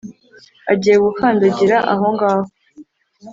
[0.71, 2.43] Agiye gukandagira ahongaho